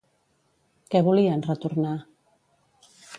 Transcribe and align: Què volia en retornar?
Què 0.95 1.01
volia 1.09 1.35
en 1.39 1.45
retornar? 1.49 1.95